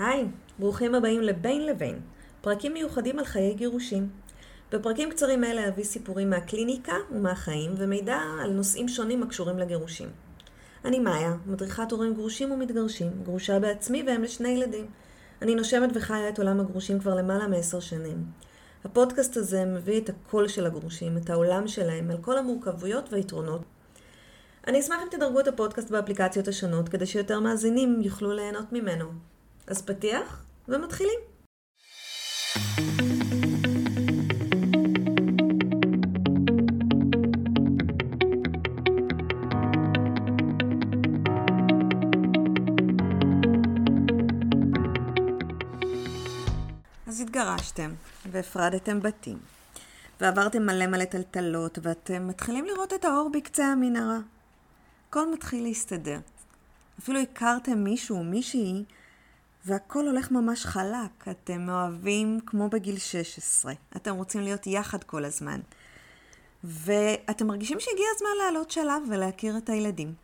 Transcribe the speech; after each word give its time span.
היי, 0.00 0.26
ברוכים 0.58 0.94
הבאים 0.94 1.22
לבין 1.22 1.66
לבין, 1.66 2.00
פרקים 2.40 2.72
מיוחדים 2.72 3.18
על 3.18 3.24
חיי 3.24 3.54
גירושים. 3.54 4.08
בפרקים 4.72 5.10
קצרים 5.10 5.44
אלה 5.44 5.68
אביא 5.68 5.84
סיפורים 5.84 6.30
מהקליניקה 6.30 6.92
ומהחיים 7.10 7.74
ומידע 7.76 8.18
על 8.42 8.50
נושאים 8.50 8.88
שונים 8.88 9.22
הקשורים 9.22 9.58
לגירושים. 9.58 10.08
אני 10.84 10.98
מאיה, 10.98 11.34
מדריכת 11.46 11.92
הורים 11.92 12.14
גרושים 12.14 12.52
ומתגרשים, 12.52 13.10
גרושה 13.22 13.58
בעצמי 13.58 14.02
ואם 14.06 14.22
לשני 14.22 14.48
ילדים. 14.48 14.86
אני 15.42 15.54
נושמת 15.54 15.90
וחיה 15.94 16.28
את 16.28 16.38
עולם 16.38 16.60
הגרושים 16.60 16.98
כבר 17.00 17.14
למעלה 17.14 17.46
מעשר 17.46 17.80
שנים. 17.80 18.24
הפודקאסט 18.84 19.36
הזה 19.36 19.64
מביא 19.64 20.00
את 20.00 20.08
הקול 20.08 20.48
של 20.48 20.66
הגרושים, 20.66 21.16
את 21.16 21.30
העולם 21.30 21.68
שלהם, 21.68 22.10
על 22.10 22.18
כל 22.20 22.38
המורכבויות 22.38 23.12
והיתרונות. 23.12 23.62
אני 24.66 24.80
אשמח 24.80 24.98
אם 25.02 25.08
תדרגו 25.10 25.40
את 25.40 25.48
הפודקאסט 25.48 25.90
באפליקציות 25.90 26.48
השונות, 26.48 26.88
כדי 26.88 27.06
שיותר 27.06 27.40
מאזינים 27.40 28.00
יוכלו 28.02 28.32
ליהנות 28.32 28.72
ממנו. 28.72 29.29
אז 29.70 29.82
פתיח, 29.82 30.44
ומתחילים. 30.68 31.20
אז 47.06 47.20
התגרשתם, 47.20 47.90
והפרדתם 48.30 49.00
בתים, 49.00 49.38
ועברתם 50.20 50.66
מלא 50.66 50.86
מלא 50.86 51.04
טלטלות, 51.04 51.78
ואתם 51.82 52.28
מתחילים 52.28 52.64
לראות 52.64 52.92
את 52.92 53.04
האור 53.04 53.30
בקצה 53.32 53.66
המנהרה. 53.66 54.18
הכל 55.08 55.32
מתחיל 55.32 55.62
להסתדר. 55.62 56.18
אפילו 56.98 57.20
הכרתם 57.20 57.84
מישהו 57.84 58.16
או 58.16 58.24
מישהי, 58.24 58.84
והכל 59.64 60.06
הולך 60.06 60.30
ממש 60.30 60.66
חלק. 60.66 61.28
אתם 61.30 61.60
מאוהבים 61.60 62.38
כמו 62.46 62.68
בגיל 62.68 62.98
16. 62.98 63.72
אתם 63.96 64.14
רוצים 64.14 64.40
להיות 64.40 64.66
יחד 64.66 65.04
כל 65.04 65.24
הזמן. 65.24 65.60
ואתם 66.64 67.46
מרגישים 67.46 67.80
שהגיע 67.80 68.06
הזמן 68.16 68.28
לעלות 68.38 68.70
שלב 68.70 69.02
ולהכיר 69.10 69.56
את 69.56 69.68
הילדים. 69.68 70.14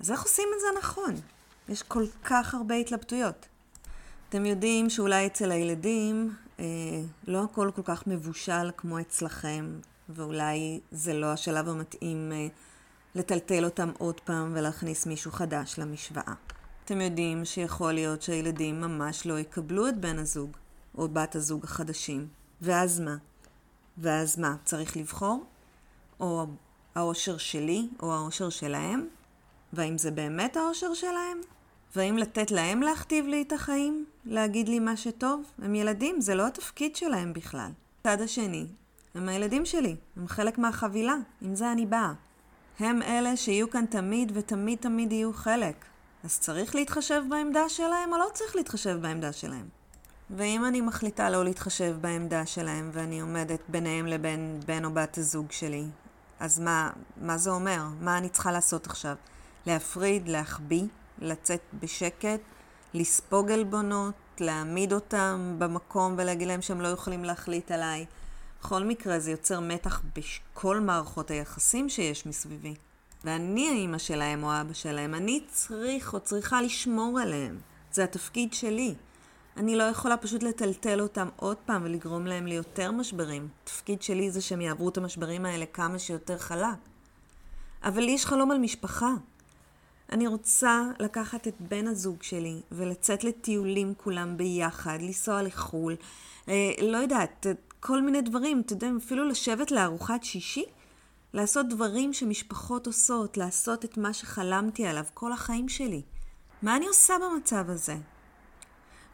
אז 0.00 0.10
איך 0.10 0.22
עושים 0.22 0.48
את 0.54 0.60
זה 0.60 0.66
נכון? 0.78 1.14
יש 1.68 1.82
כל 1.82 2.04
כך 2.24 2.54
הרבה 2.54 2.74
התלבטויות. 2.74 3.46
אתם 4.28 4.46
יודעים 4.46 4.90
שאולי 4.90 5.26
אצל 5.26 5.50
הילדים 5.50 6.34
אה, 6.60 6.64
לא 7.26 7.44
הכל 7.44 7.70
כל 7.74 7.82
כך 7.84 8.06
מבושל 8.06 8.70
כמו 8.76 9.00
אצלכם, 9.00 9.80
ואולי 10.08 10.80
זה 10.92 11.14
לא 11.14 11.26
השלב 11.26 11.68
המתאים 11.68 12.32
אה, 12.32 12.46
לטלטל 13.14 13.64
אותם 13.64 13.90
עוד 13.98 14.20
פעם 14.20 14.52
ולהכניס 14.54 15.06
מישהו 15.06 15.32
חדש 15.32 15.78
למשוואה. 15.78 16.34
אתם 16.92 17.00
יודעים 17.00 17.44
שיכול 17.44 17.92
להיות 17.92 18.22
שהילדים 18.22 18.80
ממש 18.80 19.26
לא 19.26 19.38
יקבלו 19.38 19.88
את 19.88 20.00
בן 20.00 20.18
הזוג 20.18 20.50
או 20.98 21.08
בת 21.08 21.34
הזוג 21.34 21.64
החדשים. 21.64 22.28
ואז 22.62 23.00
מה? 23.00 23.16
ואז 23.98 24.38
מה? 24.38 24.56
צריך 24.64 24.96
לבחור? 24.96 25.44
או 26.20 26.46
האושר 26.94 27.36
שלי 27.36 27.88
או 28.02 28.14
האושר 28.14 28.48
שלהם? 28.48 29.08
והאם 29.72 29.98
זה 29.98 30.10
באמת 30.10 30.56
האושר 30.56 30.94
שלהם? 30.94 31.40
והאם 31.96 32.18
לתת 32.18 32.50
להם 32.50 32.82
להכתיב 32.82 33.26
לי 33.26 33.42
את 33.42 33.52
החיים? 33.52 34.04
להגיד 34.24 34.68
לי 34.68 34.78
מה 34.78 34.96
שטוב? 34.96 35.42
הם 35.62 35.74
ילדים, 35.74 36.20
זה 36.20 36.34
לא 36.34 36.46
התפקיד 36.46 36.96
שלהם 36.96 37.32
בכלל. 37.32 37.70
הצד 38.00 38.20
השני, 38.20 38.66
הם 39.14 39.28
הילדים 39.28 39.64
שלי, 39.64 39.96
הם 40.16 40.28
חלק 40.28 40.58
מהחבילה, 40.58 41.16
עם 41.42 41.54
זה 41.54 41.72
אני 41.72 41.86
באה. 41.86 42.12
הם 42.80 43.02
אלה 43.02 43.36
שיהיו 43.36 43.70
כאן 43.70 43.86
תמיד 43.86 44.32
ותמיד 44.34 44.78
תמיד 44.78 45.12
יהיו 45.12 45.32
חלק. 45.32 45.91
אז 46.24 46.38
צריך 46.38 46.74
להתחשב 46.74 47.22
בעמדה 47.30 47.68
שלהם 47.68 48.12
או 48.12 48.18
לא 48.18 48.26
צריך 48.34 48.56
להתחשב 48.56 48.98
בעמדה 49.00 49.32
שלהם? 49.32 49.68
ואם 50.30 50.64
אני 50.64 50.80
מחליטה 50.80 51.30
לא 51.30 51.44
להתחשב 51.44 51.96
בעמדה 52.00 52.46
שלהם 52.46 52.90
ואני 52.92 53.20
עומדת 53.20 53.60
ביניהם 53.68 54.06
לבין 54.06 54.60
בן 54.66 54.84
או 54.84 54.90
בת 54.90 55.18
הזוג 55.18 55.52
שלי, 55.52 55.84
אז 56.40 56.58
מה, 56.58 56.90
מה 57.16 57.38
זה 57.38 57.50
אומר? 57.50 57.82
מה 58.00 58.18
אני 58.18 58.28
צריכה 58.28 58.52
לעשות 58.52 58.86
עכשיו? 58.86 59.16
להפריד, 59.66 60.28
להחביא, 60.28 60.84
לצאת 61.18 61.60
בשקט, 61.80 62.40
לספוג 62.94 63.50
עלבונות, 63.50 64.14
להעמיד 64.40 64.92
אותם 64.92 65.54
במקום 65.58 66.14
ולהגיד 66.18 66.48
להם 66.48 66.62
שהם 66.62 66.80
לא 66.80 66.88
יכולים 66.88 67.24
להחליט 67.24 67.70
עליי. 67.70 68.06
בכל 68.60 68.84
מקרה 68.84 69.18
זה 69.18 69.30
יוצר 69.30 69.60
מתח 69.60 70.02
בכל 70.16 70.80
מערכות 70.80 71.30
היחסים 71.30 71.88
שיש 71.88 72.26
מסביבי. 72.26 72.74
ואני 73.24 73.68
האימא 73.68 73.98
שלהם 73.98 74.44
או 74.44 74.52
האבא 74.52 74.72
שלהם, 74.72 75.14
אני 75.14 75.40
צריך 75.48 76.14
או 76.14 76.20
צריכה 76.20 76.62
לשמור 76.62 77.20
עליהם. 77.20 77.60
זה 77.92 78.04
התפקיד 78.04 78.52
שלי. 78.52 78.94
אני 79.56 79.76
לא 79.76 79.82
יכולה 79.82 80.16
פשוט 80.16 80.42
לטלטל 80.42 81.00
אותם 81.00 81.28
עוד 81.36 81.56
פעם 81.56 81.82
ולגרום 81.84 82.26
להם 82.26 82.46
ליותר 82.46 82.92
משברים. 82.92 83.48
התפקיד 83.62 84.02
שלי 84.02 84.30
זה 84.30 84.40
שהם 84.40 84.60
יעברו 84.60 84.88
את 84.88 84.98
המשברים 84.98 85.46
האלה 85.46 85.66
כמה 85.66 85.98
שיותר 85.98 86.38
חלק. 86.38 86.66
אבל 87.84 88.02
לי 88.02 88.10
יש 88.10 88.26
חלום 88.26 88.50
על 88.50 88.58
משפחה. 88.58 89.10
אני 90.12 90.26
רוצה 90.26 90.82
לקחת 90.98 91.48
את 91.48 91.54
בן 91.60 91.86
הזוג 91.86 92.22
שלי 92.22 92.60
ולצאת 92.72 93.24
לטיולים 93.24 93.94
כולם 93.96 94.36
ביחד, 94.36 94.98
לנסוע 95.00 95.42
לחו"ל, 95.42 95.96
אה, 96.48 96.70
לא 96.82 96.96
יודעת, 96.96 97.46
כל 97.80 98.02
מיני 98.02 98.22
דברים, 98.22 98.60
אתה 98.60 98.72
יודע, 98.72 98.88
אפילו 98.96 99.28
לשבת 99.28 99.70
לארוחת 99.70 100.24
שישי, 100.24 100.64
לעשות 101.34 101.68
דברים 101.68 102.12
שמשפחות 102.12 102.86
עושות, 102.86 103.36
לעשות 103.36 103.84
את 103.84 103.98
מה 103.98 104.12
שחלמתי 104.12 104.86
עליו 104.86 105.04
כל 105.14 105.32
החיים 105.32 105.68
שלי. 105.68 106.02
מה 106.62 106.76
אני 106.76 106.86
עושה 106.86 107.14
במצב 107.18 107.70
הזה? 107.70 107.96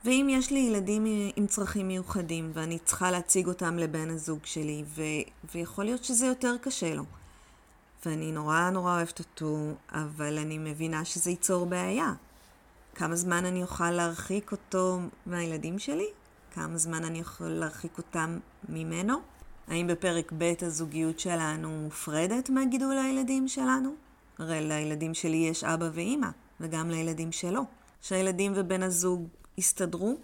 ואם 0.05 0.27
יש 0.31 0.51
לי 0.51 0.59
ילדים 0.59 1.05
עם 1.37 1.47
צרכים 1.47 1.89
מיוחדים 1.89 2.51
ואני 2.55 2.79
צריכה 2.79 3.11
להציג 3.11 3.47
אותם 3.47 3.79
לבן 3.79 4.11
הזוג 4.11 4.39
שלי, 4.45 4.85
ו... 4.87 5.03
ויכול 5.55 5.85
להיות 5.85 6.05
שזה 6.05 6.27
יותר 6.27 6.57
קשה 6.61 6.95
לו, 6.95 7.05
ואני 8.07 8.33
נורא 8.33 8.71
נורא 8.71 8.97
אוהבת 8.97 9.19
אותו, 9.19 9.57
אבל 9.93 10.39
אני 10.39 10.59
מבינה 10.59 11.05
שזה 11.05 11.31
ייצור 11.31 11.67
בעיה. 11.67 12.13
כמה 12.95 13.17
זמן 13.17 13.45
אני 13.45 13.63
אוכל 13.63 13.91
להרחיק 13.91 14.53
אותו 14.53 15.01
מהילדים 15.27 15.79
שלי? 15.79 16.07
כמה 16.55 16.79
זמן 16.79 17.05
אני 17.05 17.19
יכול 17.19 17.49
להרחיק 17.49 17.99
אותם 17.99 18.39
ממנו? 18.69 19.38
האם 19.69 19.87
בפרק 19.87 20.33
ב' 20.39 20.53
הזוגיות 20.63 21.21
שלנו 21.21 21.71
מופרדת 21.71 22.51
מהגידול 22.51 22.99
הילדים 22.99 23.49
שלנו? 23.49 23.95
הרי 24.39 24.69
לילדים 24.69 25.15
שלי 25.15 25.37
יש 25.37 25.65
אבא 25.65 25.89
ואימא, 25.93 26.29
וגם 26.61 26.91
לילדים 26.91 27.33
שלו. 27.33 27.63
שהילדים 28.03 28.53
ובן 28.57 28.83
הזוג 28.83 29.29
יסתדרו? 29.59 30.17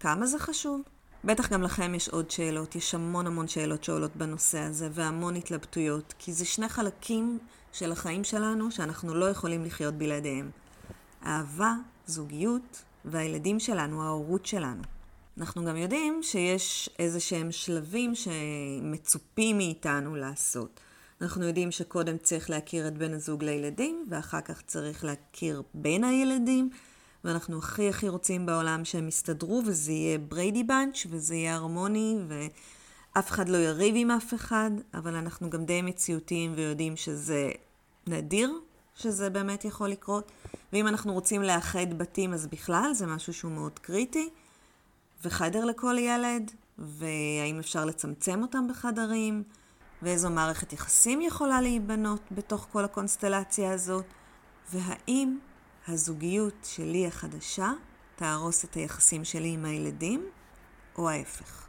כמה 0.00 0.26
זה 0.26 0.38
חשוב? 0.38 0.80
בטח 1.24 1.52
גם 1.52 1.62
לכם 1.62 1.94
יש 1.94 2.08
עוד 2.08 2.30
שאלות, 2.30 2.76
יש 2.76 2.94
המון 2.94 3.26
המון 3.26 3.48
שאלות 3.48 3.84
שעולות 3.84 4.16
בנושא 4.16 4.58
הזה, 4.58 4.88
והמון 4.92 5.36
התלבטויות, 5.36 6.14
כי 6.18 6.32
זה 6.32 6.44
שני 6.44 6.68
חלקים 6.68 7.38
של 7.72 7.92
החיים 7.92 8.24
שלנו 8.24 8.70
שאנחנו 8.70 9.14
לא 9.14 9.24
יכולים 9.24 9.64
לחיות 9.64 9.94
בלעדיהם. 9.94 10.50
אהבה, 11.26 11.74
זוגיות, 12.06 12.82
והילדים 13.04 13.60
שלנו, 13.60 14.02
ההורות 14.02 14.46
שלנו. 14.46 14.82
אנחנו 15.38 15.64
גם 15.64 15.76
יודעים 15.76 16.22
שיש 16.22 16.90
איזה 16.98 17.20
שהם 17.20 17.52
שלבים 17.52 18.12
שמצופים 18.14 19.56
מאיתנו 19.56 20.16
לעשות. 20.16 20.80
אנחנו 21.20 21.44
יודעים 21.44 21.70
שקודם 21.70 22.18
צריך 22.18 22.50
להכיר 22.50 22.88
את 22.88 22.98
בן 22.98 23.14
הזוג 23.14 23.44
לילדים, 23.44 24.06
ואחר 24.10 24.40
כך 24.40 24.62
צריך 24.62 25.04
להכיר 25.04 25.62
בין 25.74 26.04
הילדים, 26.04 26.70
ואנחנו 27.24 27.58
הכי 27.58 27.88
הכי 27.88 28.08
רוצים 28.08 28.46
בעולם 28.46 28.84
שהם 28.84 29.08
יסתדרו, 29.08 29.62
וזה 29.66 29.92
יהיה 29.92 30.18
בריידי 30.18 30.64
בנץ', 30.64 31.06
וזה 31.10 31.34
יהיה 31.34 31.54
הרמוני, 31.54 32.16
ואף 32.28 33.30
אחד 33.30 33.48
לא 33.48 33.56
יריב 33.56 33.94
עם 33.98 34.10
אף 34.10 34.34
אחד, 34.34 34.70
אבל 34.94 35.14
אנחנו 35.14 35.50
גם 35.50 35.64
די 35.64 35.82
מציאותיים 35.82 36.52
ויודעים 36.56 36.96
שזה 36.96 37.50
נדיר 38.06 38.60
שזה 38.94 39.30
באמת 39.30 39.64
יכול 39.64 39.88
לקרות. 39.88 40.32
ואם 40.72 40.88
אנחנו 40.88 41.12
רוצים 41.12 41.42
לאחד 41.42 41.98
בתים, 41.98 42.34
אז 42.34 42.46
בכלל 42.46 42.90
זה 42.94 43.06
משהו 43.06 43.34
שהוא 43.34 43.52
מאוד 43.52 43.78
קריטי. 43.78 44.28
וחדר 45.24 45.64
לכל 45.64 45.96
ילד, 45.98 46.50
והאם 46.78 47.58
אפשר 47.58 47.84
לצמצם 47.84 48.42
אותם 48.42 48.68
בחדרים, 48.68 49.42
ואיזו 50.02 50.30
מערכת 50.30 50.72
יחסים 50.72 51.20
יכולה 51.20 51.60
להיבנות 51.60 52.22
בתוך 52.30 52.66
כל 52.72 52.84
הקונסטלציה 52.84 53.72
הזאת, 53.72 54.04
והאם 54.72 55.38
הזוגיות 55.88 56.54
שלי 56.64 57.06
החדשה 57.06 57.72
תהרוס 58.16 58.64
את 58.64 58.74
היחסים 58.74 59.24
שלי 59.24 59.48
עם 59.48 59.64
הילדים, 59.64 60.26
או 60.98 61.08
ההפך. 61.08 61.66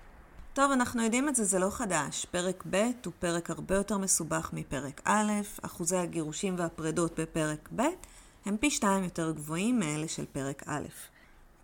טוב, 0.54 0.72
אנחנו 0.72 1.04
יודעים 1.04 1.30
את 1.30 1.36
זה, 1.36 1.44
זה 1.44 1.60
לא 1.60 1.70
חדש. 1.70 2.26
פרק 2.32 2.64
ב' 2.70 2.90
הוא 3.06 3.14
פרק 3.20 3.50
הרבה 3.50 3.76
יותר 3.76 3.98
מסובך 3.98 4.50
מפרק 4.54 5.02
א', 5.06 5.32
אחוזי 5.62 5.98
הגירושים 5.98 6.56
והפרדות 6.58 7.20
בפרק 7.20 7.70
ב' 7.76 7.82
הם 8.46 8.58
פי 8.58 8.72
שתיים 8.72 9.04
יותר 9.04 9.32
גבוהים 9.32 9.80
מאלה 9.80 10.08
של 10.08 10.26
פרק 10.26 10.64
א'. 10.66 11.13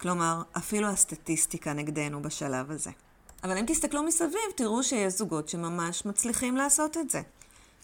כלומר, 0.01 0.41
אפילו 0.57 0.87
הסטטיסטיקה 0.87 1.73
נגדנו 1.73 2.21
בשלב 2.21 2.71
הזה. 2.71 2.91
אבל 3.43 3.57
אם 3.57 3.65
תסתכלו 3.67 4.03
מסביב, 4.03 4.51
תראו 4.55 4.83
שיש 4.83 5.13
זוגות 5.13 5.49
שממש 5.49 6.05
מצליחים 6.05 6.57
לעשות 6.57 6.97
את 6.97 7.09
זה. 7.09 7.21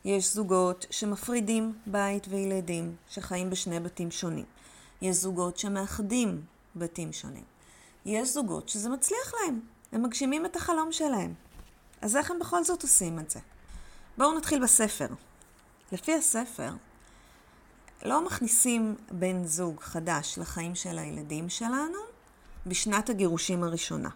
יש 0.05 0.33
זוגות 0.33 0.85
שמפרידים 0.89 1.73
בית 1.85 2.27
וילדים, 2.29 2.95
שחיים 3.09 3.49
בשני 3.49 3.79
בתים 3.79 4.11
שונים. 4.11 4.45
יש 5.01 5.15
זוגות 5.15 5.57
שמאחדים 5.57 6.41
בתים 6.75 7.13
שונים. 7.13 7.43
יש 8.05 8.29
זוגות 8.29 8.69
שזה 8.69 8.89
מצליח 8.89 9.33
להם, 9.33 9.59
הם 9.91 10.03
מגשימים 10.03 10.45
את 10.45 10.55
החלום 10.55 10.91
שלהם. 10.91 11.33
אז 12.01 12.15
איך 12.15 12.31
הם 12.31 12.39
בכל 12.39 12.63
זאת 12.63 12.83
עושים 12.83 13.19
את 13.19 13.29
זה? 13.29 13.39
בואו 14.17 14.37
נתחיל 14.37 14.63
בספר. 14.63 15.07
לפי 15.91 16.13
הספר, 16.13 16.71
לא 18.03 18.25
מכניסים 18.25 18.95
בן 19.11 19.45
זוג 19.45 19.79
חדש 19.79 20.37
לחיים 20.37 20.75
של 20.75 20.99
הילדים 20.99 21.49
שלנו 21.49 22.04
בשנת 22.65 23.09
הגירושים 23.09 23.63
הראשונה. 23.63 24.09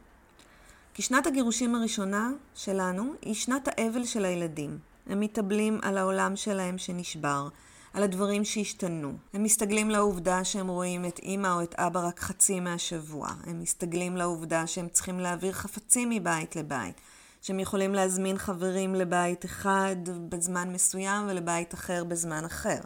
כי 0.94 1.02
שנת 1.02 1.28
הגירושים 1.28 1.76
הראשונה 1.76 2.32
שלנו 2.56 3.14
היא 3.22 3.34
שנת 3.34 3.68
האבל 3.68 4.06
של 4.06 4.26
הילדים. 4.26 4.78
הם 5.08 5.20
מתאבלים 5.20 5.80
על 5.82 5.98
העולם 5.98 6.36
שלהם 6.36 6.78
שנשבר, 6.78 7.48
על 7.94 8.04
הדברים 8.04 8.46
שהשתנו. 8.46 9.14
הם 9.34 9.44
מסתגלים 9.44 9.90
לעובדה 9.90 10.44
שהם 10.44 10.68
רואים 10.68 11.06
את 11.06 11.20
אימא 11.20 11.48
או 11.48 11.64
את 11.64 11.76
אבא 11.76 12.08
רק 12.08 12.20
חצי 12.20 12.60
מהשבוע. 12.60 13.30
הם 13.44 13.62
מסתגלים 13.62 14.18
לעובדה 14.18 14.68
שהם 14.68 14.88
צריכים 14.90 15.20
להעביר 15.20 15.52
חפצים 15.52 16.10
מבית 16.10 16.56
לבית. 16.56 17.02
שהם 17.42 17.60
יכולים 17.60 17.94
להזמין 17.94 18.38
חברים 18.38 18.96
לבית 18.96 19.46
אחד 19.46 19.96
בזמן 20.30 20.74
מסוים 20.74 21.28
ולבית 21.30 21.74
אחר 21.74 22.04
בזמן 22.04 22.46
אחר. 22.46 22.80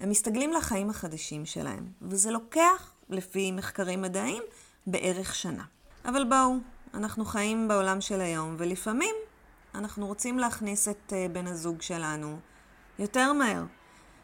הם 0.00 0.10
מסתגלים 0.10 0.52
לחיים 0.52 0.90
החדשים 0.90 1.46
שלהם, 1.46 1.86
וזה 2.02 2.30
לוקח, 2.30 2.92
לפי 3.08 3.52
מחקרים 3.52 4.02
מדעיים, 4.02 4.42
בערך 4.90 5.34
שנה. 5.34 5.64
אבל 6.04 6.24
בואו, 6.24 6.56
אנחנו 6.94 7.24
חיים 7.24 7.68
בעולם 7.68 8.00
של 8.00 8.20
היום, 8.20 8.54
ולפעמים 8.58 9.14
אנחנו 9.74 10.06
רוצים 10.06 10.38
להכניס 10.38 10.88
את 10.88 11.12
אה, 11.12 11.26
בן 11.32 11.46
הזוג 11.46 11.82
שלנו 11.82 12.38
יותר 12.98 13.32
מהר. 13.32 13.64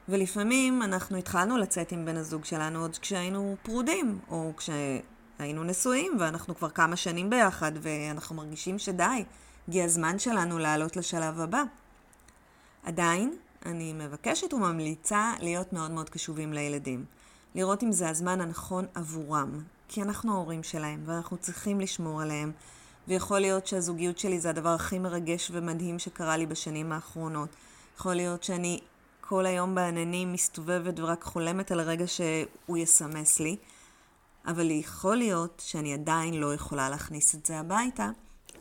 ולפעמים 0.08 0.82
אנחנו 0.82 1.16
התחלנו 1.16 1.56
לצאת 1.56 1.92
עם 1.92 2.04
בן 2.04 2.16
הזוג 2.16 2.44
שלנו 2.44 2.80
עוד 2.80 2.98
כשהיינו 2.98 3.56
פרודים, 3.62 4.18
או 4.30 4.52
כשהיינו 4.56 5.64
נשואים, 5.64 6.16
ואנחנו 6.20 6.54
כבר 6.54 6.70
כמה 6.70 6.96
שנים 6.96 7.30
ביחד, 7.30 7.72
ואנחנו 7.82 8.36
מרגישים 8.36 8.78
שדי, 8.78 9.24
הגיע 9.68 9.84
הזמן 9.84 10.18
שלנו 10.18 10.58
לעלות 10.58 10.96
לשלב 10.96 11.40
הבא. 11.40 11.62
עדיין, 12.84 13.36
אני 13.66 13.92
מבקשת 13.92 14.54
וממליצה 14.54 15.32
להיות 15.40 15.72
מאוד 15.72 15.90
מאוד 15.90 16.10
קשובים 16.10 16.52
לילדים. 16.52 17.04
לראות 17.54 17.82
אם 17.82 17.92
זה 17.92 18.08
הזמן 18.08 18.40
הנכון 18.40 18.86
עבורם, 18.94 19.62
כי 19.88 20.02
אנחנו 20.02 20.32
ההורים 20.32 20.62
שלהם, 20.62 21.02
ואנחנו 21.06 21.36
צריכים 21.36 21.80
לשמור 21.80 22.22
עליהם. 22.22 22.52
ויכול 23.08 23.38
להיות 23.38 23.66
שהזוגיות 23.66 24.18
שלי 24.18 24.40
זה 24.40 24.50
הדבר 24.50 24.68
הכי 24.68 24.98
מרגש 24.98 25.50
ומדהים 25.54 25.98
שקרה 25.98 26.36
לי 26.36 26.46
בשנים 26.46 26.92
האחרונות. 26.92 27.48
יכול 27.96 28.14
להיות 28.14 28.42
שאני 28.42 28.80
כל 29.20 29.46
היום 29.46 29.74
בעננים 29.74 30.32
מסתובבת 30.32 31.00
ורק 31.00 31.22
חולמת 31.24 31.70
על 31.70 31.80
הרגע 31.80 32.04
שהוא 32.06 32.76
יסמס 32.76 33.40
לי, 33.40 33.56
אבל 34.46 34.70
יכול 34.70 35.16
להיות 35.16 35.62
שאני 35.66 35.94
עדיין 35.94 36.34
לא 36.34 36.54
יכולה 36.54 36.90
להכניס 36.90 37.34
את 37.34 37.46
זה 37.46 37.60
הביתה, 37.60 38.10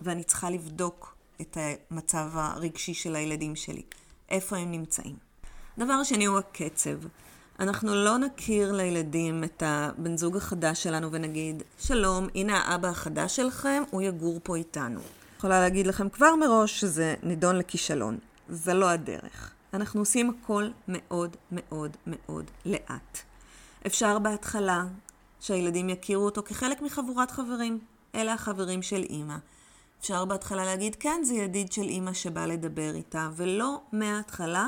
ואני 0.01 0.23
צריכה 0.23 0.49
לבדוק 0.49 1.15
את 1.41 1.57
המצב 1.91 2.29
הרגשי 2.33 2.93
של 2.93 3.15
הילדים 3.15 3.55
שלי, 3.55 3.81
איפה 4.29 4.57
הם 4.57 4.71
נמצאים. 4.71 5.15
דבר 5.77 6.03
שני 6.03 6.25
הוא 6.25 6.37
הקצב. 6.37 6.97
אנחנו 7.59 7.95
לא 7.95 8.17
נכיר 8.17 8.71
לילדים 8.71 9.43
את 9.43 9.63
הבן 9.65 10.17
זוג 10.17 10.37
החדש 10.37 10.83
שלנו 10.83 11.11
ונגיד, 11.11 11.63
שלום, 11.79 12.27
הנה 12.35 12.57
האבא 12.57 12.87
החדש 12.87 13.35
שלכם, 13.35 13.83
הוא 13.91 14.01
יגור 14.01 14.39
פה 14.43 14.55
איתנו. 14.55 14.99
יכולה 15.37 15.59
להגיד 15.59 15.87
לכם 15.87 16.09
כבר 16.09 16.35
מראש 16.35 16.79
שזה 16.79 17.15
נידון 17.23 17.55
לכישלון. 17.55 18.17
זה 18.49 18.73
לא 18.73 18.89
הדרך. 18.89 19.51
אנחנו 19.73 19.99
עושים 20.01 20.29
הכל 20.29 20.67
מאוד 20.87 21.35
מאוד 21.51 21.97
מאוד 22.07 22.45
לאט. 22.65 23.19
אפשר 23.87 24.19
בהתחלה 24.19 24.85
שהילדים 25.39 25.89
יכירו 25.89 26.25
אותו 26.25 26.43
כחלק 26.43 26.81
מחבורת 26.81 27.31
חברים. 27.31 27.79
אלה 28.15 28.33
החברים 28.33 28.81
של 28.81 29.03
אימא. 29.09 29.35
אפשר 29.99 30.25
בהתחלה 30.25 30.65
להגיד, 30.65 30.95
כן, 30.99 31.21
זה 31.23 31.33
ידיד 31.33 31.71
של 31.71 31.81
אימא 31.81 32.13
שבא 32.13 32.45
לדבר 32.45 32.95
איתה, 32.95 33.29
ולא 33.35 33.81
מההתחלה 33.91 34.67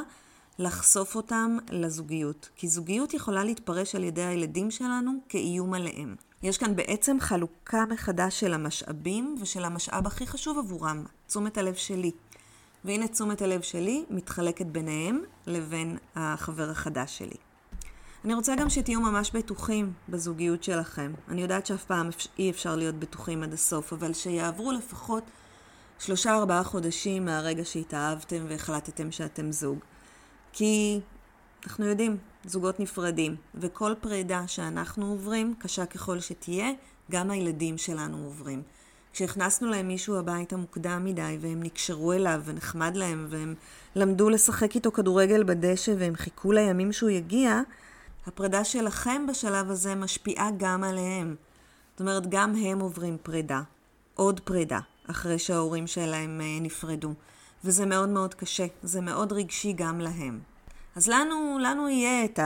לחשוף 0.60 1.16
אותם 1.16 1.58
לזוגיות. 1.72 2.50
כי 2.56 2.68
זוגיות 2.68 3.14
יכולה 3.14 3.44
להתפרש 3.44 3.96
על 3.96 4.04
ידי 4.04 4.24
הילדים 4.24 4.72
שלנו 4.72 5.12
כאיום 5.30 5.74
עליהם. 5.74 6.16
יש 6.44 6.58
כאן 6.58 6.76
בעצם 6.76 7.18
חלוקה 7.20 7.86
מחדש 7.90 8.40
של 8.40 8.54
המשאבים 8.54 9.36
ושל 9.42 9.66
המשאב 9.66 10.08
הכי 10.08 10.28
חשוב 10.28 10.58
עבורם, 10.58 11.04
תשומת 11.28 11.58
הלב 11.58 11.76
שלי. 11.76 12.12
והנה 12.86 13.08
תשומת 13.08 13.42
הלב 13.42 13.62
שלי 13.62 14.06
מתחלקת 14.10 14.66
ביניהם 14.66 15.22
לבין 15.48 15.98
החבר 16.16 16.70
החדש 16.70 17.18
שלי. 17.18 17.38
אני 18.26 18.34
רוצה 18.34 18.56
גם 18.56 18.70
שתהיו 18.70 19.02
ממש 19.02 19.32
בטוחים 19.32 19.94
בזוגיות 20.10 20.64
שלכם. 20.64 21.14
אני 21.28 21.42
יודעת 21.42 21.66
שאף 21.66 21.86
פעם 21.86 22.10
אי 22.40 22.50
אפשר 22.50 22.76
להיות 22.76 22.96
בטוחים 22.96 23.44
עד 23.44 23.54
הסוף, 23.54 23.94
אבל 23.94 24.14
שיעברו 24.14 24.72
לפחות 24.72 25.24
שלושה 26.00 26.34
ארבעה 26.34 26.64
חודשים 26.64 27.26
מהרגע 27.26 27.66
שהתאהבתם 27.66 28.46
והחלטתם 28.50 29.12
שאתם 29.12 29.52
זוג. 29.52 29.80
כי 30.58 31.00
אנחנו 31.66 31.86
יודעים, 31.86 32.18
זוגות 32.46 32.80
נפרדים, 32.80 33.36
וכל 33.56 33.94
פרידה 34.02 34.48
שאנחנו 34.48 35.12
עוברים, 35.12 35.56
קשה 35.60 35.86
ככל 35.86 36.20
שתהיה, 36.20 36.70
גם 37.12 37.32
הילדים 37.32 37.78
שלנו 37.78 38.18
עוברים. 38.24 38.62
כשהכנסנו 39.14 39.70
להם 39.70 39.88
מישהו 39.88 40.16
הביתה 40.16 40.58
מוקדם 40.58 41.06
מדי, 41.06 41.38
והם 41.42 41.64
נקשרו 41.64 42.14
אליו 42.14 42.42
ונחמד 42.46 42.96
להם, 42.96 43.28
והם 43.30 43.56
למדו 43.96 44.30
לשחק 44.30 44.76
איתו 44.76 44.92
כדורגל 44.92 45.44
בדשא, 45.44 45.94
והם 45.98 46.16
חיכו 46.16 46.52
לימים 46.52 46.92
שהוא 46.94 47.10
יגיע, 47.10 47.62
הפרידה 48.28 48.64
שלכם 48.64 49.26
בשלב 49.30 49.72
הזה 49.72 49.96
משפיעה 49.96 50.50
גם 50.58 50.84
עליהם. 50.84 51.36
זאת 51.92 52.02
אומרת, 52.02 52.30
גם 52.30 52.56
הם 52.56 52.80
עוברים 52.80 53.18
פרידה. 53.24 53.62
עוד 54.16 54.40
פרידה, 54.40 54.80
אחרי 55.10 55.40
שההורים 55.40 55.88
שלהם 55.88 56.42
אה, 56.42 56.60
נפרדו. 56.62 57.14
וזה 57.64 57.86
מאוד 57.86 58.10
מאוד 58.10 58.34
קשה, 58.34 58.66
זה 58.84 59.02
מאוד 59.02 59.34
רגשי 59.34 59.74
גם 59.74 60.00
להם. 60.02 60.40
אז 60.96 61.08
לנו, 61.08 61.58
לנו 61.62 61.90
יהיה 61.90 62.26
את 62.26 62.40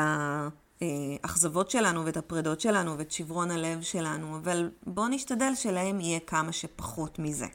האכזבות 0.82 1.72
שלנו 1.72 2.06
ואת 2.06 2.18
הפרידות 2.18 2.62
שלנו 2.62 2.98
ואת 2.98 3.12
שברון 3.12 3.52
הלב 3.52 3.82
שלנו, 3.82 4.38
אבל 4.38 4.70
בואו 4.88 5.08
נשתדל 5.08 5.56
שלהם 5.56 6.00
יהיה 6.00 6.20
כמה 6.20 6.52
שפחות 6.52 7.20
מזה. 7.20 7.48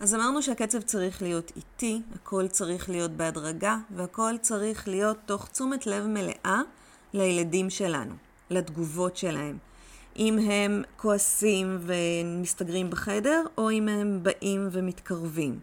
אז 0.00 0.14
אמרנו 0.14 0.42
שהקצב 0.42 0.80
צריך 0.80 1.22
להיות 1.22 1.52
איטי, 1.56 2.02
הכל 2.14 2.48
צריך 2.48 2.90
להיות 2.90 3.10
בהדרגה, 3.10 3.76
והכל 3.96 4.34
צריך 4.40 4.88
להיות 4.88 5.16
תוך 5.26 5.48
תשומת 5.48 5.86
לב 5.86 6.06
מלאה 6.06 6.60
לילדים 7.12 7.70
שלנו, 7.70 8.14
לתגובות 8.50 9.16
שלהם. 9.16 9.58
אם 10.16 10.38
הם 10.38 10.82
כועסים 10.96 11.78
ומסתגרים 11.80 12.90
בחדר, 12.90 13.44
או 13.58 13.70
אם 13.70 13.88
הם 13.88 14.20
באים 14.22 14.68
ומתקרבים. 14.72 15.60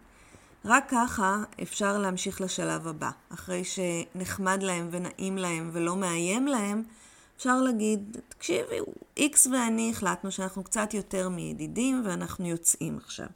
רק 0.64 0.84
ככה 0.88 1.42
אפשר 1.62 1.98
להמשיך 1.98 2.40
לשלב 2.40 2.88
הבא. 2.88 3.10
אחרי 3.34 3.62
שנחמד 3.64 4.62
להם 4.62 4.88
ונעים 4.90 5.38
להם 5.38 5.70
ולא 5.72 5.96
מאיים 5.96 6.46
להם, 6.46 6.82
אפשר 7.36 7.60
להגיד, 7.62 8.16
תקשיבי, 8.28 8.78
איקס 9.16 9.46
ואני 9.46 9.90
החלטנו 9.90 10.30
שאנחנו 10.30 10.64
קצת 10.64 10.94
יותר 10.94 11.28
מידידים 11.28 12.02
ואנחנו 12.04 12.46
יוצאים 12.46 12.96
עכשיו. 12.96 13.26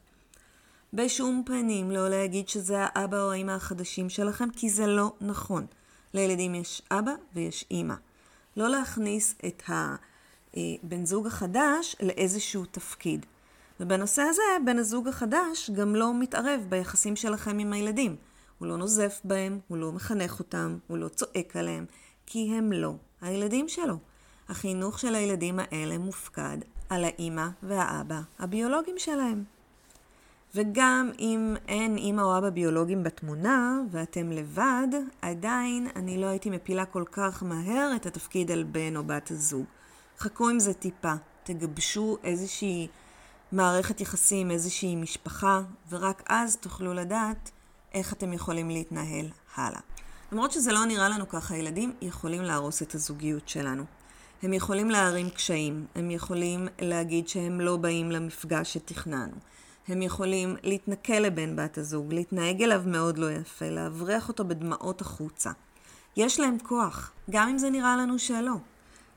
בשום 0.93 1.43
פנים 1.47 1.91
לא 1.91 2.09
להגיד 2.09 2.49
שזה 2.49 2.77
האבא 2.79 3.23
או 3.23 3.33
האמא 3.33 3.53
החדשים 3.53 4.09
שלכם, 4.09 4.51
כי 4.51 4.71
זה 4.71 4.87
לא 4.87 5.13
נכון. 5.21 5.67
לילדים 6.15 6.55
יש 6.55 6.83
אבא 6.91 7.13
ויש 7.35 7.65
אימא. 7.71 7.95
לא 8.57 8.69
להכניס 8.69 9.35
את 9.47 9.63
הבן 9.69 11.07
זוג 11.07 11.27
החדש 11.27 11.97
לאיזשהו 12.03 12.65
תפקיד. 12.65 13.27
ובנושא 13.81 14.23
הזה, 14.23 14.43
בן 14.65 14.79
הזוג 14.79 15.09
החדש 15.09 15.71
גם 15.71 15.95
לא 15.95 16.15
מתערב 16.15 16.61
ביחסים 16.69 17.17
שלכם 17.17 17.59
עם 17.59 17.73
הילדים. 17.73 18.17
הוא 18.59 18.69
לא 18.69 18.77
נוזף 18.77 19.21
בהם, 19.25 19.59
הוא 19.69 19.79
לא 19.79 19.93
מחנך 19.93 20.39
אותם, 20.39 20.79
הוא 20.87 20.99
לא 20.99 21.09
צועק 21.09 21.57
עליהם, 21.57 21.85
כי 22.27 22.55
הם 22.55 22.73
לא 22.73 22.95
הילדים 23.21 23.69
שלו. 23.69 23.97
החינוך 24.49 24.99
של 24.99 25.15
הילדים 25.15 25.59
האלה 25.59 25.99
מופקד 25.99 26.59
על 26.89 27.05
האימא 27.05 27.47
והאבא 27.63 28.21
הביולוגיים 28.39 28.99
שלהם. 28.99 29.45
וגם 30.55 31.11
אם 31.19 31.57
אין 31.69 31.97
אימא 31.97 32.23
או 32.23 32.39
אבא 32.39 32.51
ביולוגיים 32.51 33.03
בתמונה 33.03 33.81
ואתם 33.91 34.33
לבד, 34.33 34.89
עדיין 35.23 35.89
אני 35.97 36.21
לא 36.21 36.27
הייתי 36.27 36.51
מפילה 36.51 36.85
כל 36.85 37.05
כך 37.13 37.43
מהר 37.43 37.93
את 37.97 38.07
התפקיד 38.07 38.51
על 38.51 38.63
בן 38.63 38.97
או 38.97 39.05
בת 39.05 39.31
הזוג. 39.31 39.65
חכו 40.19 40.49
עם 40.49 40.59
זה 40.59 40.75
טיפה, 40.75 41.13
תגבשו 41.45 42.19
איזושהי 42.25 42.89
מערכת 43.55 44.01
יחסים, 44.01 44.51
איזושהי 44.51 44.97
משפחה, 44.97 45.61
ורק 45.91 46.23
אז 46.29 46.57
תוכלו 46.57 46.95
לדעת 46.95 47.51
איך 47.95 48.13
אתם 48.13 48.33
יכולים 48.33 48.71
להתנהל 48.71 49.27
הלאה. 49.55 49.81
למרות 50.33 50.53
שזה 50.53 50.73
לא 50.73 50.85
נראה 50.85 51.09
לנו 51.09 51.29
ככה, 51.29 51.57
ילדים 51.57 51.93
יכולים 52.03 52.43
להרוס 52.43 52.83
את 52.83 52.95
הזוגיות 52.95 53.49
שלנו. 53.49 53.85
הם 54.43 54.53
יכולים 54.53 54.91
להערים 54.91 55.31
קשיים, 55.31 55.87
הם 55.95 56.11
יכולים 56.11 56.69
להגיד 56.79 57.29
שהם 57.29 57.61
לא 57.61 57.77
באים 57.77 58.11
למפגש 58.11 58.75
שתכננו. 58.75 59.37
הם 59.89 60.03
יכולים 60.03 60.57
להתנכל 60.63 61.13
לבן 61.13 61.57
בת 61.57 61.79
הזוג, 61.79 62.15
להתנהג 62.15 62.63
אליו 62.63 62.83
מאוד 62.87 63.19
לא 63.19 63.33
יפה, 63.33 63.71
להבריח 63.71 64.29
אותו 64.29 64.45
בדמעות 64.45 65.01
החוצה. 65.01 65.51
יש 66.17 66.41
להם 66.41 66.57
כוח, 66.63 67.13
גם 67.31 67.49
אם 67.49 67.59
זה 67.59 67.71
נראה 67.71 67.97
לנו 67.97 68.19
שלא. 68.19 68.55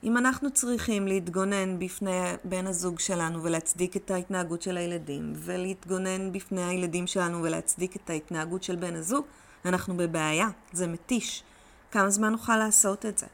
אם 0.04 0.18
אנחנו 0.18 0.52
צריכים 0.52 1.08
להתגונן 1.08 1.80
בפני 1.80 2.22
בן 2.44 2.68
הזוג 2.68 3.00
שלנו 3.00 3.44
ולהצדיק 3.44 3.98
את 3.98 4.12
ההתנהגות 4.12 4.62
של 4.62 4.78
הילדים, 4.78 5.34
ולהתגונן 5.36 6.32
בפני 6.32 6.64
הילדים 6.64 7.08
שלנו 7.08 7.44
ולהצדיק 7.44 7.96
את 7.96 8.10
ההתנהגות 8.10 8.64
של 8.64 8.76
בן 8.76 8.96
הזוג, 8.96 9.26
אנחנו 9.66 9.98
בבעיה, 9.98 10.48
זה 10.74 10.88
מתיש. 10.88 11.44
כמה 11.92 12.10
זמן 12.10 12.32
נוכל 12.32 12.58
לעשות 12.58 13.06
את 13.06 13.18
זה? 13.18 13.26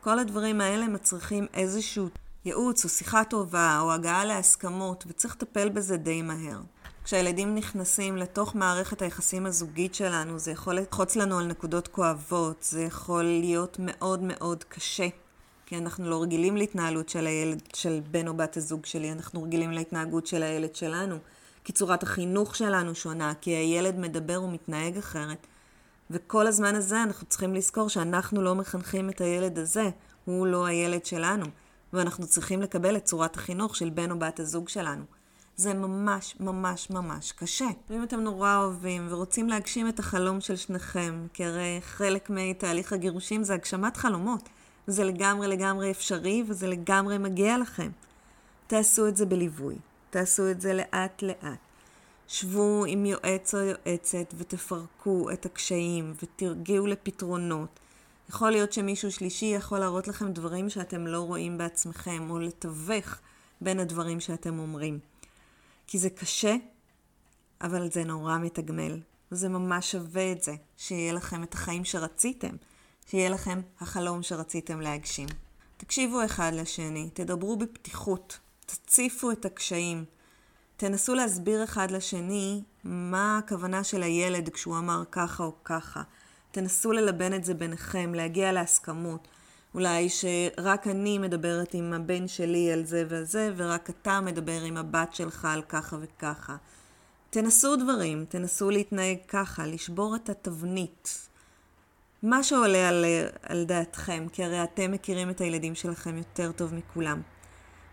כל 0.00 0.18
הדברים 0.18 0.60
האלה 0.60 0.88
מצריכים 0.88 1.46
איזשהו 1.54 2.08
ייעוץ 2.44 2.84
או 2.84 2.88
שיחה 2.88 3.24
טובה 3.24 3.78
או 3.80 3.92
הגעה 3.92 4.24
להסכמות, 4.24 5.04
וצריך 5.06 5.34
לטפל 5.34 5.68
בזה 5.68 5.96
די 5.96 6.22
מהר. 6.22 6.60
כשהילדים 7.04 7.54
נכנסים 7.54 8.16
לתוך 8.16 8.54
מערכת 8.54 9.02
היחסים 9.02 9.46
הזוגית 9.46 9.94
שלנו, 9.94 10.38
זה 10.38 10.50
יכול 10.50 10.74
לחוץ 10.74 11.16
לנו 11.16 11.38
על 11.38 11.46
נקודות 11.46 11.88
כואבות, 11.88 12.62
זה 12.62 12.82
יכול 12.82 13.22
להיות 13.22 13.76
מאוד 13.80 14.22
מאוד 14.22 14.64
קשה. 14.64 15.08
כי 15.66 15.78
אנחנו 15.78 16.10
לא 16.10 16.22
רגילים 16.22 16.56
להתנהלות 16.56 17.08
של 17.08 17.26
הילד, 17.26 17.62
של 17.74 18.00
בן 18.10 18.28
או 18.28 18.34
בת 18.34 18.56
הזוג 18.56 18.86
שלי, 18.86 19.12
אנחנו 19.12 19.42
רגילים 19.42 19.70
להתנהגות 19.70 20.26
של 20.26 20.42
הילד 20.42 20.74
שלנו. 20.74 21.16
כי 21.64 21.72
צורת 21.72 22.02
החינוך 22.02 22.56
שלנו 22.56 22.94
שונה, 22.94 23.32
כי 23.40 23.50
הילד 23.50 23.98
מדבר 23.98 24.42
ומתנהג 24.42 24.98
אחרת. 24.98 25.46
וכל 26.10 26.46
הזמן 26.46 26.74
הזה 26.74 27.02
אנחנו 27.02 27.26
צריכים 27.26 27.54
לזכור 27.54 27.88
שאנחנו 27.88 28.42
לא 28.42 28.54
מחנכים 28.54 29.10
את 29.10 29.20
הילד 29.20 29.58
הזה, 29.58 29.90
הוא 30.24 30.46
לא 30.46 30.66
הילד 30.66 31.06
שלנו, 31.06 31.46
ואנחנו 31.92 32.26
צריכים 32.26 32.62
לקבל 32.62 32.96
את 32.96 33.04
צורת 33.04 33.36
החינוך 33.36 33.76
של 33.76 33.90
בן 33.90 34.10
או 34.10 34.18
בת 34.18 34.40
הזוג 34.40 34.68
שלנו. 34.68 35.04
זה 35.56 35.74
ממש 35.74 36.34
ממש 36.40 36.90
ממש 36.90 37.32
קשה. 37.32 37.68
ואם 37.90 38.02
אתם 38.02 38.20
נורא 38.20 38.56
אוהבים 38.56 39.06
ורוצים 39.10 39.48
להגשים 39.48 39.88
את 39.88 39.98
החלום 39.98 40.40
של 40.40 40.56
שניכם, 40.56 41.26
כי 41.32 41.44
הרי 41.44 41.78
חלק 41.82 42.30
מתהליך 42.30 42.92
הגירושים 42.92 43.44
זה 43.44 43.54
הגשמת 43.54 43.96
חלומות. 43.96 44.48
זה 44.86 45.04
לגמרי 45.04 45.48
לגמרי 45.48 45.90
אפשרי 45.90 46.44
וזה 46.48 46.66
לגמרי 46.66 47.18
מגיע 47.18 47.58
לכם. 47.58 47.90
תעשו 48.66 49.08
את 49.08 49.16
זה 49.16 49.26
בליווי, 49.26 49.76
תעשו 50.10 50.50
את 50.50 50.60
זה 50.60 50.74
לאט 50.74 51.22
לאט. 51.22 51.58
שבו 52.28 52.84
עם 52.88 53.06
יועץ 53.06 53.54
או 53.54 53.60
יועצת 53.60 54.34
ותפרקו 54.38 55.30
את 55.32 55.46
הקשיים 55.46 56.14
ותרגיעו 56.22 56.86
לפתרונות. 56.86 57.80
יכול 58.28 58.50
להיות 58.50 58.72
שמישהו 58.72 59.12
שלישי 59.12 59.46
יכול 59.46 59.78
להראות 59.78 60.08
לכם 60.08 60.32
דברים 60.32 60.70
שאתם 60.70 61.06
לא 61.06 61.20
רואים 61.20 61.58
בעצמכם, 61.58 62.30
או 62.30 62.38
לתווך 62.38 63.18
בין 63.60 63.80
הדברים 63.80 64.20
שאתם 64.20 64.58
אומרים. 64.58 64.98
כי 65.86 65.98
זה 65.98 66.10
קשה, 66.10 66.56
אבל 67.60 67.90
זה 67.90 68.04
נורא 68.04 68.38
מתגמל. 68.38 69.00
וזה 69.32 69.48
ממש 69.48 69.92
שווה 69.92 70.32
את 70.32 70.42
זה, 70.42 70.54
שיהיה 70.76 71.12
לכם 71.12 71.42
את 71.42 71.54
החיים 71.54 71.84
שרציתם, 71.84 72.56
שיהיה 73.06 73.28
לכם 73.28 73.60
החלום 73.80 74.22
שרציתם 74.22 74.80
להגשים. 74.80 75.28
תקשיבו 75.76 76.24
אחד 76.24 76.52
לשני, 76.54 77.10
תדברו 77.14 77.56
בפתיחות, 77.56 78.38
תציפו 78.66 79.30
את 79.30 79.44
הקשיים, 79.44 80.04
תנסו 80.76 81.14
להסביר 81.14 81.64
אחד 81.64 81.90
לשני 81.90 82.62
מה 82.84 83.38
הכוונה 83.38 83.84
של 83.84 84.02
הילד 84.02 84.48
כשהוא 84.48 84.78
אמר 84.78 85.02
ככה 85.10 85.44
או 85.44 85.52
ככה. 85.64 86.02
תנסו 86.50 86.92
ללבן 86.92 87.34
את 87.34 87.44
זה 87.44 87.54
ביניכם, 87.54 88.14
להגיע 88.14 88.52
להסכמות. 88.52 89.28
אולי 89.74 90.08
שרק 90.08 90.86
אני 90.86 91.18
מדברת 91.18 91.74
עם 91.74 91.92
הבן 91.92 92.28
שלי 92.28 92.72
על 92.72 92.84
זה 92.84 93.04
וזה, 93.08 93.52
ורק 93.56 93.90
אתה 93.90 94.20
מדבר 94.20 94.62
עם 94.62 94.76
הבת 94.76 95.14
שלך 95.14 95.44
על 95.44 95.62
ככה 95.62 95.96
וככה. 96.00 96.56
תנסו 97.30 97.76
דברים, 97.76 98.24
תנסו 98.28 98.70
להתנהג 98.70 99.18
ככה, 99.28 99.66
לשבור 99.66 100.16
את 100.16 100.28
התבנית. 100.28 101.28
מה 102.24 102.42
שעולה 102.42 102.88
על, 102.88 103.04
על 103.42 103.64
דעתכם, 103.64 104.26
כי 104.32 104.44
הרי 104.44 104.62
אתם 104.62 104.92
מכירים 104.92 105.30
את 105.30 105.40
הילדים 105.40 105.74
שלכם 105.74 106.16
יותר 106.16 106.52
טוב 106.52 106.74
מכולם. 106.74 107.22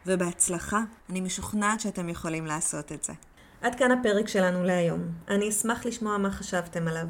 ובהצלחה, 0.06 0.84
אני 1.10 1.22
משוכנעת 1.22 1.80
שאתם 1.80 2.10
יכולים 2.10 2.46
לעשות 2.46 2.92
את 2.92 3.04
זה. 3.04 3.14
עד 3.62 3.76
כאן 3.76 3.92
הפרק 3.92 4.28
שלנו 4.28 4.64
להיום. 4.64 5.02
אני 5.28 5.50
אשמח 5.50 5.86
לשמוע 5.86 6.18
מה 6.18 6.32
חשבתם 6.32 6.88
עליו. 6.88 7.06